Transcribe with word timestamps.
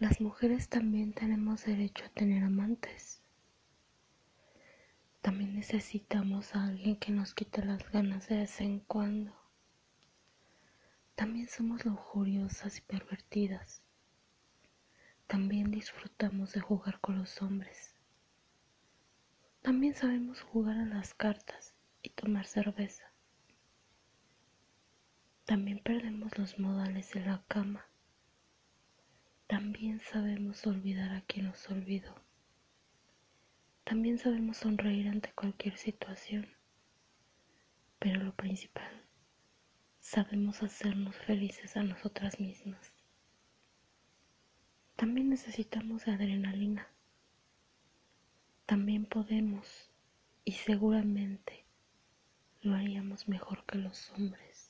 Las 0.00 0.18
mujeres 0.18 0.70
también 0.70 1.12
tenemos 1.12 1.66
derecho 1.66 2.06
a 2.06 2.08
tener 2.08 2.42
amantes. 2.42 3.20
También 5.20 5.54
necesitamos 5.54 6.56
a 6.56 6.64
alguien 6.68 6.96
que 6.96 7.12
nos 7.12 7.34
quite 7.34 7.62
las 7.62 7.86
ganas 7.92 8.26
de 8.26 8.38
vez 8.38 8.62
en 8.62 8.80
cuando. 8.80 9.34
También 11.16 11.48
somos 11.48 11.84
lujuriosas 11.84 12.78
y 12.78 12.80
pervertidas. 12.80 13.82
También 15.26 15.70
disfrutamos 15.70 16.54
de 16.54 16.60
jugar 16.60 16.98
con 17.00 17.18
los 17.18 17.42
hombres. 17.42 17.94
También 19.60 19.92
sabemos 19.92 20.40
jugar 20.40 20.78
a 20.78 20.86
las 20.86 21.12
cartas 21.12 21.74
y 22.00 22.08
tomar 22.08 22.46
cerveza. 22.46 23.12
También 25.44 25.78
perdemos 25.82 26.38
los 26.38 26.58
modales 26.58 27.12
de 27.12 27.20
la 27.20 27.44
cama. 27.48 27.89
También 29.60 30.00
sabemos 30.00 30.66
olvidar 30.66 31.12
a 31.12 31.20
quien 31.20 31.44
nos 31.44 31.68
olvidó. 31.68 32.14
También 33.84 34.16
sabemos 34.16 34.56
sonreír 34.56 35.06
ante 35.06 35.30
cualquier 35.34 35.76
situación. 35.76 36.48
Pero 37.98 38.24
lo 38.24 38.34
principal, 38.34 38.90
sabemos 39.98 40.62
hacernos 40.62 41.14
felices 41.14 41.76
a 41.76 41.82
nosotras 41.82 42.40
mismas. 42.40 42.94
También 44.96 45.28
necesitamos 45.28 46.08
adrenalina. 46.08 46.88
También 48.64 49.04
podemos 49.04 49.90
y 50.42 50.52
seguramente 50.52 51.66
lo 52.62 52.74
haríamos 52.74 53.28
mejor 53.28 53.66
que 53.66 53.76
los 53.76 54.10
hombres. 54.12 54.69